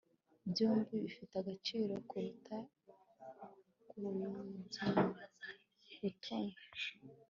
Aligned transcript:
byombi 0.51 0.93
bifite 1.03 1.33
agaciro 1.41 1.93
kuruta 2.09 2.55
kugibutoni 3.89 6.53